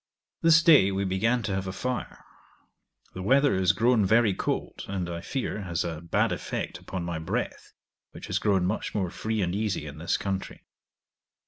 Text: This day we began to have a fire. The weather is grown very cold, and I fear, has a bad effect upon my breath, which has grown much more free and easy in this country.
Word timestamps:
This 0.41 0.63
day 0.63 0.91
we 0.91 1.03
began 1.05 1.43
to 1.43 1.53
have 1.53 1.67
a 1.67 1.71
fire. 1.71 2.25
The 3.13 3.21
weather 3.21 3.53
is 3.53 3.71
grown 3.71 4.03
very 4.03 4.33
cold, 4.33 4.83
and 4.87 5.07
I 5.07 5.21
fear, 5.21 5.61
has 5.61 5.83
a 5.83 6.01
bad 6.01 6.31
effect 6.31 6.79
upon 6.79 7.03
my 7.03 7.19
breath, 7.19 7.71
which 8.09 8.25
has 8.25 8.39
grown 8.39 8.65
much 8.65 8.95
more 8.95 9.11
free 9.11 9.43
and 9.43 9.53
easy 9.53 9.85
in 9.85 9.99
this 9.99 10.17
country. 10.17 10.63